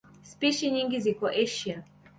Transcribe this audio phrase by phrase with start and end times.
[0.29, 1.77] Spishi nyingi ziko Asia.